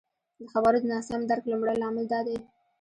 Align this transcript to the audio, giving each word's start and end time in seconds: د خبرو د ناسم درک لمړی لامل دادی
د 0.39 0.41
خبرو 0.53 0.77
د 0.81 0.85
ناسم 0.93 1.21
درک 1.29 1.43
لمړی 1.51 1.75
لامل 1.81 2.05
دادی 2.13 2.37